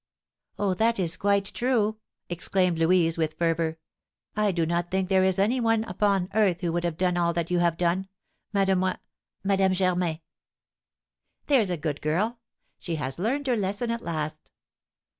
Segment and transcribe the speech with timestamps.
[0.57, 3.77] '""Oh, that is quite true," exclaimed Louise, with fervour.
[4.35, 7.33] "I do not think there is any one upon earth who would have done all
[7.33, 8.07] that you have done,
[8.51, 8.97] Mademoi
[9.43, 10.19] Madame Germain!"
[11.45, 12.39] "There's a good girl,
[12.79, 14.49] she has learned her lesson at last!